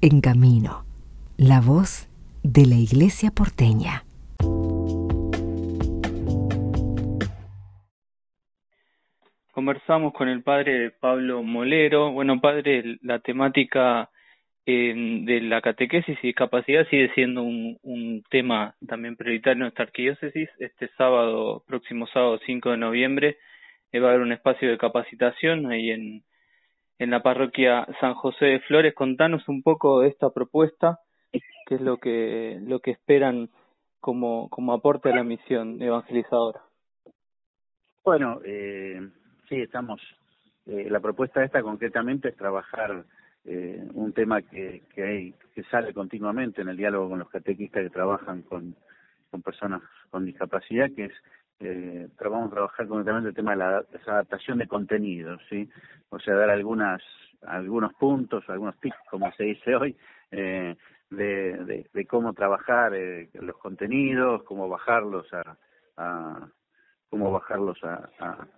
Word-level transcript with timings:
En 0.00 0.20
Camino, 0.20 0.84
la 1.36 1.60
voz 1.60 2.08
de 2.44 2.66
la 2.66 2.76
Iglesia 2.76 3.32
porteña. 3.32 4.04
Conversamos 9.50 10.12
con 10.12 10.28
el 10.28 10.44
padre 10.44 10.92
Pablo 10.92 11.42
Molero. 11.42 12.12
Bueno, 12.12 12.40
padre, 12.40 12.98
la 13.02 13.18
temática 13.18 14.08
eh, 14.66 14.94
de 15.24 15.40
la 15.40 15.60
catequesis 15.62 16.16
y 16.22 16.28
discapacidad 16.28 16.86
sigue 16.90 17.12
siendo 17.14 17.42
un, 17.42 17.76
un 17.82 18.22
tema 18.30 18.76
también 18.86 19.16
prioritario 19.16 19.54
en 19.54 19.58
nuestra 19.62 19.86
arquidiócesis. 19.86 20.48
Este 20.60 20.90
sábado, 20.96 21.64
próximo 21.66 22.06
sábado 22.06 22.38
5 22.46 22.70
de 22.70 22.76
noviembre, 22.76 23.38
eh, 23.90 23.98
va 23.98 24.06
a 24.06 24.10
haber 24.12 24.22
un 24.22 24.30
espacio 24.30 24.70
de 24.70 24.78
capacitación 24.78 25.66
ahí 25.72 25.90
en, 25.90 26.22
en 26.98 27.10
la 27.10 27.22
parroquia 27.22 27.86
San 28.00 28.14
José 28.14 28.46
de 28.46 28.60
Flores. 28.60 28.94
Contanos 28.94 29.48
un 29.48 29.62
poco 29.62 30.00
de 30.00 30.08
esta 30.08 30.30
propuesta, 30.30 31.00
qué 31.32 31.74
es 31.74 31.80
lo 31.80 31.98
que, 31.98 32.58
lo 32.62 32.80
que 32.80 32.92
esperan 32.92 33.50
como, 34.00 34.48
como 34.48 34.72
aporte 34.72 35.10
a 35.10 35.16
la 35.16 35.24
misión 35.24 35.80
evangelizadora. 35.82 36.60
Bueno, 38.04 38.40
eh, 38.44 39.00
sí, 39.48 39.56
estamos. 39.56 40.00
Eh, 40.66 40.88
la 40.90 41.00
propuesta 41.00 41.44
esta 41.44 41.62
concretamente 41.62 42.28
es 42.28 42.36
trabajar 42.36 43.04
eh, 43.44 43.86
un 43.94 44.12
tema 44.12 44.42
que, 44.42 44.82
que, 44.94 45.02
hay, 45.02 45.34
que 45.54 45.62
sale 45.64 45.92
continuamente 45.92 46.62
en 46.62 46.68
el 46.68 46.76
diálogo 46.76 47.10
con 47.10 47.18
los 47.18 47.28
catequistas 47.28 47.82
que 47.82 47.90
trabajan 47.90 48.42
con, 48.42 48.74
con 49.30 49.42
personas 49.42 49.82
con 50.10 50.24
discapacidad, 50.24 50.90
que 50.94 51.06
es 51.06 51.12
eh, 51.60 52.08
vamos 52.20 52.48
a 52.48 52.54
trabajar 52.54 52.86
concretamente 52.86 53.30
el 53.30 53.34
tema 53.34 53.52
de 53.52 53.56
la 53.58 53.84
adaptación 54.06 54.58
de 54.58 54.68
contenidos, 54.68 55.40
¿sí? 55.48 55.68
O 56.10 56.18
sea, 56.18 56.34
dar 56.34 56.50
algunas 56.50 57.02
algunos 57.42 57.94
puntos, 57.94 58.44
algunos 58.48 58.78
tips, 58.80 58.96
como 59.10 59.30
se 59.32 59.44
dice 59.44 59.76
hoy, 59.76 59.96
eh, 60.30 60.76
de, 61.10 61.86
de, 61.92 62.06
cómo 62.06 62.32
trabajar 62.34 62.94
eh, 62.94 63.30
los 63.34 63.56
contenidos, 63.58 64.42
cómo 64.42 64.68
bajarlos 64.68 65.26
a, 65.32 65.56
a 65.96 66.48
cómo 67.08 67.32
bajarlos 67.32 67.82
a, 67.84 68.08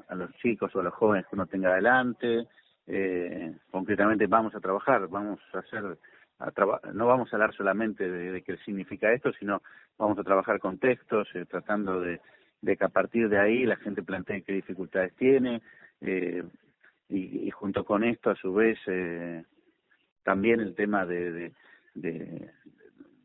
a, 0.09 0.15
los 0.15 0.33
chicos 0.37 0.75
o 0.75 0.81
a 0.81 0.85
los 0.85 0.95
jóvenes 0.95 1.27
que 1.27 1.37
uno 1.37 1.47
tenga 1.47 1.71
adelante. 1.71 2.49
Eh, 2.87 3.55
concretamente 3.71 4.27
vamos 4.27 4.55
a 4.55 4.61
trabajar, 4.61 5.07
vamos 5.07 5.39
a 5.53 5.59
hacer, 5.59 5.99
a 6.41 6.51
no 6.93 7.07
vamos 7.07 7.33
a 7.33 7.37
hablar 7.37 7.55
solamente 7.55 8.11
de, 8.11 8.33
de, 8.33 8.43
qué 8.43 8.57
significa 8.59 9.13
esto, 9.13 9.33
sino 9.35 9.63
vamos 9.97 10.19
a 10.19 10.25
trabajar 10.25 10.59
con 10.59 10.79
textos, 10.79 11.29
eh, 11.35 11.47
tratando 11.47 12.01
de, 12.01 12.21
de 12.63 12.77
que 12.77 12.85
a 12.85 12.89
partir 12.89 13.29
de 13.29 13.39
ahí 13.39 13.65
la 13.65 13.77
gente 13.77 14.03
plantee 14.03 14.43
qué 14.43 14.53
dificultades 14.53 15.15
tiene 15.17 15.63
eh, 16.01 16.43
y, 17.09 17.51
junto 17.51 17.85
con 17.85 18.05
esto 18.05 18.31
a 18.31 18.37
su 18.37 18.53
vez 18.55 18.79
eh, 18.87 19.45
también 20.23 20.61
el 20.61 20.75
tema 20.75 21.07
de, 21.07 21.33
de, 21.33 21.53
de 21.95 22.51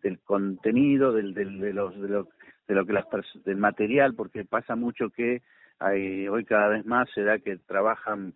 del 0.01 0.19
contenido 0.19 1.11
del, 1.11 1.33
del, 1.33 1.59
de 1.59 1.73
los 1.73 1.99
de 1.99 2.07
lo, 2.07 2.29
de 2.67 2.75
lo 2.75 2.85
que 2.85 2.93
las 2.93 3.05
del 3.43 3.57
material 3.57 4.13
porque 4.15 4.45
pasa 4.45 4.75
mucho 4.75 5.09
que 5.09 5.41
hay 5.79 6.27
hoy 6.27 6.45
cada 6.45 6.69
vez 6.69 6.85
más 6.85 7.09
se 7.13 7.23
da 7.23 7.39
que 7.39 7.57
trabajan 7.57 8.33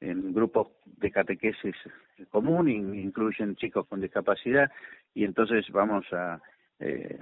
en 0.00 0.32
grupos 0.32 0.68
de 0.84 1.10
catequesis 1.10 1.76
común 2.30 2.68
incluyen 2.68 3.56
chicos 3.56 3.86
con 3.86 4.00
discapacidad 4.00 4.70
y 5.14 5.24
entonces 5.24 5.64
vamos 5.70 6.04
a 6.12 6.40
eh, 6.80 7.18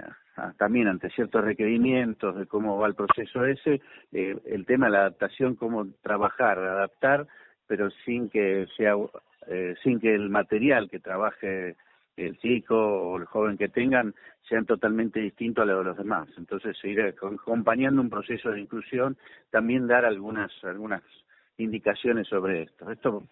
también 0.57 0.87
ante 0.87 1.09
ciertos 1.09 1.43
requerimientos 1.43 2.35
de 2.35 2.45
cómo 2.45 2.77
va 2.77 2.87
el 2.87 2.95
proceso 2.95 3.45
ese, 3.45 3.81
eh, 4.11 4.37
el 4.45 4.65
tema 4.65 4.87
de 4.87 4.91
la 4.93 4.99
adaptación, 4.99 5.55
cómo 5.55 5.87
trabajar, 6.01 6.59
adaptar, 6.59 7.27
pero 7.67 7.89
sin 8.05 8.29
que 8.29 8.67
sea, 8.75 8.95
eh, 9.47 9.75
sin 9.83 9.99
que 9.99 10.13
el 10.13 10.29
material 10.29 10.89
que 10.89 10.99
trabaje 10.99 11.75
el 12.17 12.37
chico 12.39 12.75
o 12.75 13.17
el 13.17 13.25
joven 13.25 13.57
que 13.57 13.69
tengan 13.69 14.13
sean 14.47 14.65
totalmente 14.65 15.19
distintos 15.19 15.63
a 15.63 15.65
los 15.65 15.79
de 15.79 15.83
los 15.85 15.97
demás. 15.97 16.27
Entonces, 16.37 16.77
seguir 16.77 17.01
acompañando 17.01 18.01
un 18.01 18.09
proceso 18.09 18.51
de 18.51 18.59
inclusión, 18.59 19.17
también 19.49 19.87
dar 19.87 20.05
algunas, 20.05 20.51
algunas 20.63 21.01
indicaciones 21.57 22.27
sobre 22.27 22.63
esto. 22.63 22.91
Esto, 22.91 23.23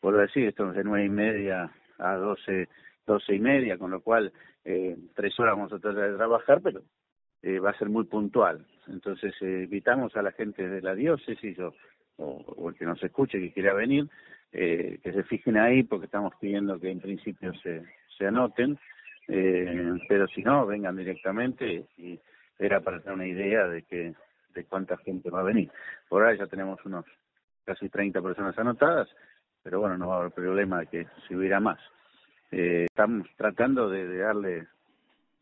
por 0.00 0.16
decir, 0.16 0.46
esto 0.46 0.70
es 0.70 0.76
de 0.76 0.84
nueve 0.84 1.06
y 1.06 1.10
media 1.10 1.70
a 1.98 2.14
doce 2.14 2.68
doce 3.08 3.34
y 3.34 3.40
media, 3.40 3.76
con 3.76 3.90
lo 3.90 4.00
cual 4.00 4.32
eh, 4.64 4.96
tres 5.14 5.38
horas 5.40 5.56
vamos 5.56 5.72
a 5.72 5.78
tratar 5.80 6.10
de 6.10 6.16
trabajar, 6.16 6.60
pero 6.62 6.82
eh, 7.42 7.58
va 7.58 7.70
a 7.70 7.78
ser 7.78 7.88
muy 7.88 8.04
puntual. 8.04 8.64
Entonces 8.88 9.34
eh, 9.40 9.62
invitamos 9.64 10.14
a 10.16 10.22
la 10.22 10.32
gente 10.32 10.68
de 10.68 10.82
la 10.82 10.94
diócesis 10.94 11.58
o, 11.58 11.74
o, 12.18 12.68
el 12.68 12.76
que 12.76 12.84
nos 12.84 13.02
escuche 13.02 13.38
que 13.38 13.52
quiera 13.52 13.74
venir, 13.74 14.08
eh, 14.52 14.98
que 15.02 15.12
se 15.12 15.22
fijen 15.24 15.56
ahí 15.56 15.82
porque 15.82 16.06
estamos 16.06 16.34
pidiendo 16.40 16.78
que 16.78 16.90
en 16.90 17.00
principio 17.00 17.52
se, 17.62 17.82
se 18.16 18.26
anoten, 18.26 18.78
pero 20.08 20.26
si 20.28 20.42
no, 20.42 20.66
vengan 20.66 20.96
directamente 20.96 21.84
y 21.98 22.18
era 22.58 22.80
para 22.80 22.98
tener 23.00 23.14
una 23.14 23.26
idea 23.26 23.68
de 23.68 23.82
que 23.82 24.14
de 24.54 24.64
cuánta 24.64 24.96
gente 24.96 25.30
va 25.30 25.40
a 25.40 25.44
venir. 25.44 25.70
Por 26.08 26.22
ahora 26.22 26.34
ya 26.34 26.46
tenemos 26.46 26.82
unos 26.86 27.04
casi 27.64 27.90
30 27.90 28.22
personas 28.22 28.58
anotadas, 28.58 29.08
pero 29.62 29.80
bueno, 29.80 29.98
no 29.98 30.08
va 30.08 30.16
a 30.16 30.18
haber 30.20 30.32
problema 30.32 30.80
de 30.80 30.86
que 30.86 31.06
si 31.26 31.36
hubiera 31.36 31.60
más 31.60 31.78
eh, 32.50 32.86
estamos 32.88 33.28
tratando 33.36 33.88
de, 33.88 34.06
de, 34.06 34.18
darle, 34.18 34.66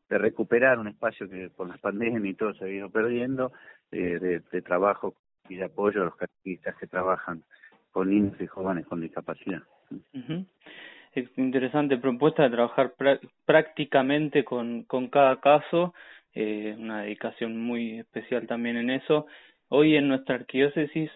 de 0.09 0.19
recuperar 0.19 0.79
un 0.79 0.89
espacio 0.89 1.29
que 1.29 1.51
con 1.51 1.69
la 1.69 1.77
pandemia 1.77 2.31
y 2.31 2.35
todo 2.35 2.55
se 2.55 2.65
ha 2.65 2.69
ido 2.69 2.91
perdiendo, 2.91 3.53
eh, 3.93 4.19
de, 4.19 4.41
de, 4.51 4.63
trabajo 4.63 5.15
y 5.49 5.57
de 5.57 5.65
apoyo 5.65 6.03
a 6.03 6.07
los 6.07 6.17
catequistas 6.17 6.77
que 6.77 6.87
trabajan 6.87 7.43
con 7.93 8.11
niños 8.11 8.41
y 8.41 8.47
jóvenes 8.47 8.87
con 8.87 9.01
discapacidad. 9.01 9.63
Uh 9.91 10.45
Es 11.15 11.31
interesante 11.39 11.97
propuesta 11.97 12.43
de 12.43 12.51
trabajar 12.51 12.93
prácticamente 13.47 14.45
con, 14.45 14.83
con 14.83 15.09
cada 15.09 15.41
caso, 15.41 15.95
eh, 16.35 16.77
una 16.79 17.03
dedicación 17.03 17.59
muy 17.59 18.01
especial 18.01 18.47
también 18.47 18.77
en 18.77 18.91
eso. 18.91 19.27
Hoy 19.69 19.97
en 19.97 20.09
nuestra 20.09 20.35
arquidiócesis 20.35 21.11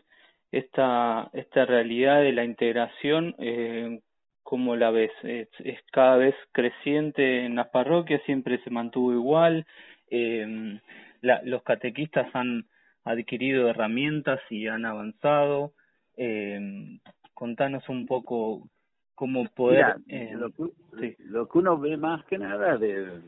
esta, 0.51 1.29
esta 1.35 1.67
realidad 1.67 2.23
de 2.23 2.33
la 2.33 2.45
integración 2.45 3.35
eh, 3.39 4.01
¿Cómo 4.43 4.77
la 4.77 4.91
ves? 4.91 5.13
¿Es, 5.23 5.49
es 5.61 5.79
cada 5.93 6.17
vez 6.17 6.35
creciente 6.53 7.45
en 7.45 7.57
las 7.57 7.69
parroquias? 7.69 8.23
¿Siempre 8.25 8.59
se 8.65 8.71
mantuvo 8.71 9.13
igual? 9.13 9.67
Eh, 10.11 10.79
la, 11.21 11.41
¿Los 11.45 11.63
catequistas 11.63 12.29
han 12.35 12.67
adquirido 13.05 13.69
herramientas 13.69 14.41
y 14.51 14.67
han 14.67 14.85
avanzado? 14.85 15.73
Eh, 16.17 16.99
contanos 17.35 17.89
un 17.89 18.07
poco 18.07 18.69
cómo 19.15 19.45
poder... 19.51 19.97
Mira, 20.07 20.23
eh, 20.23 20.35
lo, 20.35 20.51
que, 20.51 20.65
sí. 20.99 21.17
lo 21.25 21.49
que 21.49 21.59
uno 21.59 21.79
ve 21.79 21.97
más 21.97 22.25
que 22.25 22.39
nada 22.39 22.77
de 22.77 23.21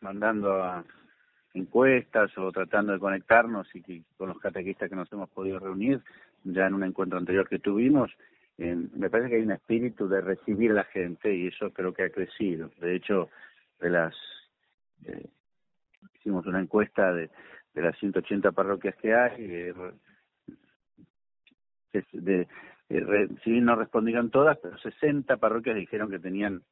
mandando 0.00 0.62
a 0.62 0.84
encuestas 1.54 2.36
o 2.38 2.50
tratando 2.50 2.92
de 2.92 2.98
conectarnos 2.98 3.66
y 3.74 3.82
que, 3.82 4.02
con 4.16 4.28
los 4.28 4.38
catequistas 4.38 4.88
que 4.88 4.96
nos 4.96 5.12
hemos 5.12 5.28
podido 5.30 5.58
reunir 5.58 6.00
ya 6.44 6.66
en 6.66 6.74
un 6.74 6.84
encuentro 6.84 7.18
anterior 7.18 7.48
que 7.48 7.58
tuvimos 7.58 8.10
eh, 8.58 8.76
me 8.94 9.10
parece 9.10 9.30
que 9.30 9.36
hay 9.36 9.42
un 9.42 9.52
espíritu 9.52 10.08
de 10.08 10.20
recibir 10.20 10.72
a 10.72 10.74
la 10.74 10.84
gente 10.84 11.34
y 11.34 11.48
eso 11.48 11.70
creo 11.70 11.92
que 11.92 12.04
ha 12.04 12.10
crecido. 12.10 12.70
De 12.80 12.94
hecho, 12.94 13.30
de 13.80 13.90
las 13.90 14.14
eh, 15.04 15.26
hicimos 16.16 16.46
una 16.46 16.60
encuesta 16.60 17.12
de, 17.12 17.30
de 17.74 17.82
las 17.82 17.98
180 17.98 18.52
parroquias 18.52 18.94
que 18.96 19.14
hay, 19.14 19.34
eh, 19.38 19.74
de, 22.12 22.48
eh, 22.88 23.28
si 23.42 23.60
no 23.60 23.74
respondieron 23.74 24.30
todas, 24.30 24.58
pero 24.58 24.76
60 24.78 25.36
parroquias 25.36 25.76
dijeron 25.76 26.10
que 26.10 26.18
tenían 26.18 26.62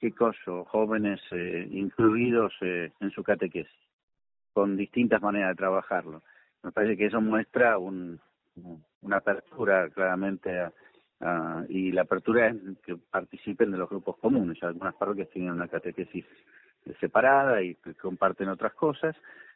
chicos 0.00 0.36
o 0.46 0.64
jóvenes 0.64 1.20
eh, 1.30 1.68
incluidos 1.70 2.52
eh, 2.62 2.92
en 3.00 3.10
su 3.10 3.22
catequesis, 3.22 3.70
con 4.52 4.76
distintas 4.76 5.20
maneras 5.20 5.50
de 5.50 5.56
trabajarlo. 5.56 6.22
Me 6.62 6.72
parece 6.72 6.96
que 6.96 7.06
eso 7.06 7.20
muestra 7.20 7.78
un, 7.78 8.18
una 9.02 9.18
apertura 9.18 9.88
claramente 9.90 10.58
a, 10.58 10.72
Uh, 11.20 11.66
y 11.68 11.92
la 11.92 12.02
apertura 12.02 12.48
es 12.48 12.56
que 12.82 12.96
participen 12.96 13.70
de 13.70 13.78
los 13.78 13.90
grupos 13.90 14.16
comunes. 14.18 14.62
Algunas 14.62 14.94
parroquias 14.94 15.28
tienen 15.28 15.52
una 15.52 15.68
catequesis 15.68 16.24
separada 16.98 17.62
y 17.62 17.74
comparten 18.00 18.48
otras 18.48 18.72
cosas. 18.72 19.14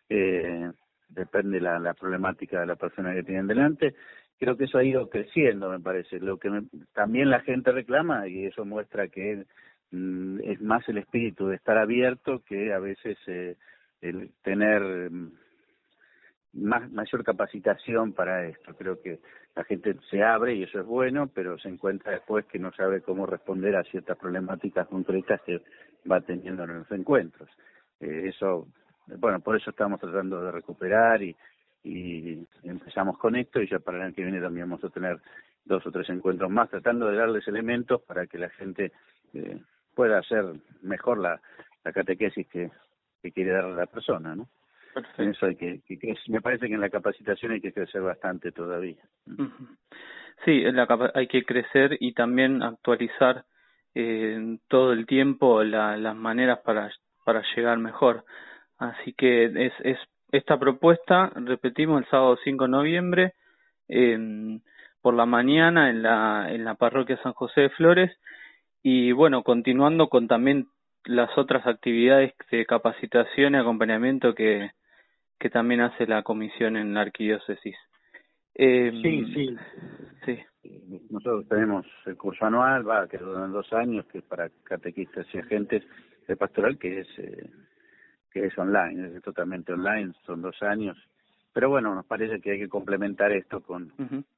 Eh, 0.09 0.71
depende 1.09 1.61
la, 1.61 1.79
la 1.79 1.95
problemática 1.95 2.61
de 2.61 2.67
la 2.67 2.77
persona 2.77 3.15
que 3.15 3.23
tienen 3.23 3.47
delante. 3.47 3.95
Creo 4.39 4.57
que 4.57 4.65
eso 4.65 4.79
ha 4.79 4.85
ido 4.85 5.09
creciendo, 5.09 5.71
me 5.71 5.81
parece. 5.81 6.19
Lo 6.21 6.39
que 6.39 6.51
me, 6.51 6.65
también 6.93 7.31
la 7.31 7.41
gente 7.41 7.73
reclama, 7.73 8.29
y 8.29 8.47
eso 8.47 8.65
muestra 8.65 9.09
que 9.09 9.47
mm, 9.91 10.41
es 10.43 10.61
más 10.61 10.87
el 10.89 10.99
espíritu 10.99 11.47
de 11.47 11.57
estar 11.57 11.79
abierto 11.79 12.43
que 12.45 12.73
a 12.73 12.79
veces 12.79 13.17
eh, 13.27 13.57
el 14.01 14.33
tener 14.43 15.11
mm, 15.11 15.33
más 16.55 16.91
mayor 16.93 17.25
capacitación 17.25 18.13
para 18.13 18.47
esto. 18.47 18.75
Creo 18.77 19.01
que 19.01 19.21
la 19.55 19.65
gente 19.65 19.97
se 20.11 20.23
abre 20.23 20.55
y 20.55 20.63
eso 20.63 20.81
es 20.81 20.87
bueno, 20.87 21.29
pero 21.33 21.59
se 21.59 21.69
encuentra 21.69 22.13
después 22.13 22.47
que 22.47 22.59
no 22.59 22.73
sabe 22.73 23.03
cómo 23.03 23.27
responder 23.27 23.77
a 23.77 23.85
ciertas 23.85 24.17
problemáticas 24.17 24.87
concretas 24.89 25.41
que 25.43 25.63
va 26.11 26.21
teniendo 26.21 26.65
en 26.65 26.79
los 26.79 26.91
encuentros. 26.91 27.49
Eh, 28.01 28.31
eso, 28.35 28.69
bueno, 29.19 29.41
por 29.41 29.57
eso 29.57 29.71
estamos 29.71 30.01
tratando 30.01 30.41
de 30.41 30.53
recuperar 30.53 31.23
y, 31.23 31.37
y 31.83 32.47
empezamos 32.63 33.19
con 33.19 33.37
esto 33.37 33.61
y 33.61 33.69
ya 33.69 33.79
para 33.79 33.99
el 33.99 34.05
año 34.05 34.15
que 34.15 34.23
viene 34.23 34.41
también 34.41 34.69
vamos 34.69 34.85
a 34.85 34.91
tener 34.91 35.19
dos 35.65 35.87
o 35.87 35.91
tres 35.91 36.09
encuentros 36.09 36.51
más, 36.51 36.71
tratando 36.71 37.09
de 37.09 37.17
darles 37.17 37.47
elementos 37.49 38.03
para 38.03 38.27
que 38.27 38.39
la 38.39 38.51
gente 38.51 38.93
eh, 39.33 39.61
pueda 39.95 40.19
hacer 40.19 40.45
mejor 40.83 41.19
la, 41.19 41.41
catequesis 41.83 42.47
que, 42.49 42.71
que 43.23 43.33
quiere 43.33 43.51
dar 43.51 43.65
la 43.65 43.87
persona, 43.87 44.35
¿no? 44.35 44.49
En 45.19 45.31
eso 45.31 45.47
hay 45.47 45.57
que, 45.57 45.81
que, 45.87 46.15
me 46.29 46.41
parece 46.41 46.69
que 46.69 46.75
en 46.75 46.81
la 46.81 46.91
capacitación 46.91 47.53
hay 47.53 47.61
que 47.61 47.73
crecer 47.73 48.03
bastante 48.03 48.53
todavía. 48.53 49.03
Sí, 50.45 50.61
la, 50.61 51.13
hay 51.15 51.27
que 51.27 51.45
crecer 51.45 51.97
y 52.01 52.13
también 52.13 52.63
actualizar 52.63 53.45
eh, 53.95 54.59
todo 54.69 54.93
el 54.93 55.07
tiempo 55.07 55.63
la, 55.63 55.97
las 55.97 56.17
maneras 56.17 56.61
para, 56.61 56.91
para 57.25 57.43
llegar 57.55 57.79
mejor. 57.79 58.25
Así 58.79 59.13
que 59.13 59.45
es, 59.45 59.73
es 59.81 59.99
esta 60.33 60.59
propuesta, 60.59 61.33
repetimos, 61.35 62.03
el 62.03 62.09
sábado 62.09 62.37
5 62.43 62.65
de 62.65 62.71
noviembre, 62.71 63.35
eh, 63.89 64.59
por 65.01 65.15
la 65.15 65.27
mañana 65.27 65.91
en 65.91 66.03
la, 66.03 66.47
en 66.51 66.65
la 66.65 66.75
parroquia 66.75 67.21
San 67.23 67.35
José 67.35 67.63
de 67.63 67.71
Flores 67.71 68.11
y 68.83 69.13
bueno, 69.13 69.43
continuando 69.43 70.09
con 70.09 70.29
también 70.29 70.69
las 71.05 71.37
otras 71.37 71.67
actividades 71.67 72.33
de 72.51 72.67
capacitación 72.67 73.55
y 73.55 73.59
acompañamiento 73.59 74.35
que, 74.35 74.71
que 75.39 75.51
también 75.51 75.81
hace 75.81 76.07
la 76.07 76.23
comisión 76.23 76.77
en 76.77 76.95
la 76.95 77.03
arquidiócesis. 77.03 77.77
Eh, 78.55 78.93
sí, 79.03 79.25
sí. 79.35 79.57
sí. 80.25 80.39
Nosotros 81.11 81.47
tenemos 81.49 81.87
el 82.07 82.17
curso 82.17 82.47
anual, 82.47 82.89
va, 82.89 83.09
que 83.09 83.19
duran 83.19 83.53
dos 83.53 83.73
años, 83.73 84.07
que 84.07 84.19
es 84.19 84.25
para 84.25 84.49
catequistas 84.63 85.27
y 85.35 85.39
agentes 85.39 85.83
de 86.27 86.37
pastoral, 86.37 86.79
que 86.79 87.01
es 87.01 87.09
eh, 87.19 87.51
que 88.33 88.47
es 88.47 88.59
online, 88.59 89.17
es 89.17 89.23
totalmente 89.23 89.73
online, 89.73 90.13
son 90.25 90.43
dos 90.43 90.61
años. 90.63 90.97
Pero 91.53 91.69
bueno, 91.69 91.95
nos 91.95 92.07
parece 92.07 92.41
que 92.41 92.53
hay 92.53 92.59
que 92.59 92.69
complementar 92.69 93.31
esto 93.31 93.61
con, 93.61 93.93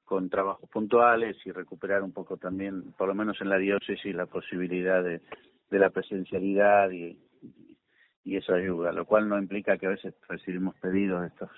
con 0.05 0.29
trabajos 0.29 0.69
puntuales 0.69 1.37
y 1.47 1.51
recuperar 1.51 2.03
un 2.03 2.13
poco 2.13 2.37
también, 2.37 2.93
por 2.93 3.09
lo 3.09 3.15
menos 3.15 3.41
en 3.41 3.49
la 3.49 3.57
diócesis, 3.57 4.15
la 4.15 4.27
posibilidad 4.27 5.03
de, 5.03 5.23
de 5.71 5.79
la 5.79 5.89
presencialidad 5.89 6.91
y, 6.91 7.19
y 8.27 8.37
eso 8.37 8.53
ayuda, 8.53 8.91
lo 8.91 9.05
cual 9.05 9.29
no 9.29 9.39
implica 9.39 9.79
que 9.79 9.87
a 9.87 9.91
veces 9.91 10.13
recibimos 10.29 10.75
pedidos 10.81 11.23
de 11.23 11.29
estos. 11.29 11.51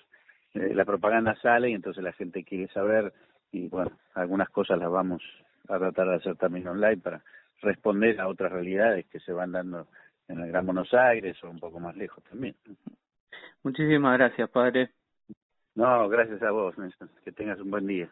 Eh, 0.53 0.75
la 0.75 0.85
propaganda 0.85 1.35
sale 1.41 1.71
y 1.71 1.73
entonces 1.73 2.05
la 2.05 2.13
gente 2.13 2.45
quiere 2.45 2.69
saber 2.69 3.13
y 3.51 3.69
bueno, 3.69 3.91
algunas 4.15 4.51
cosas 4.51 4.79
las 4.79 4.91
vamos 4.91 5.23
a 5.67 5.79
tratar 5.79 6.09
de 6.09 6.17
hacer 6.17 6.37
también 6.37 6.69
online 6.69 6.99
para 6.99 7.23
responder 7.63 8.21
a 8.21 8.29
otras 8.29 8.53
realidades 8.53 9.07
que 9.07 9.19
se 9.21 9.33
van 9.33 9.53
dando 9.53 9.89
en 10.29 10.41
el 10.41 10.49
Gran 10.49 10.67
Buenos 10.67 10.93
Aires 10.93 11.43
o 11.43 11.49
un 11.49 11.59
poco 11.59 11.81
más 11.81 11.97
lejos 11.97 12.23
también. 12.25 12.55
Muchísimas 13.63 14.19
gracias, 14.19 14.51
padre. 14.51 14.91
No, 15.75 16.07
gracias 16.11 16.43
a 16.43 16.51
vos, 16.51 16.77
Néstor. 16.77 17.09
Que 17.25 17.33
tengas 17.33 17.59
un 17.61 17.71
buen 17.71 17.87
día. 17.87 18.11